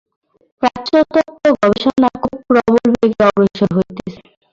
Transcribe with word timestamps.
প্রাচ্যতত্ত্ব-গবেষণা 0.63 2.09
খুব 2.19 2.37
প্রবল 2.47 2.85
বেগে 2.93 3.21
অগ্রসর 3.27 3.69
হইতেছে। 3.77 4.19